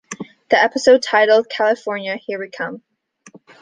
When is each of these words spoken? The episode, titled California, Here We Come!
The 0.49 0.57
episode, 0.59 1.03
titled 1.03 1.47
California, 1.47 2.17
Here 2.17 2.39
We 2.39 2.49
Come! 2.49 2.81